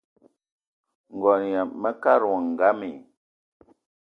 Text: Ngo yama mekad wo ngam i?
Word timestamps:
Ngo 1.13 1.29
yama 1.53 1.75
mekad 1.81 2.21
wo 2.29 2.37
ngam 2.49 2.79
i? 2.91 2.93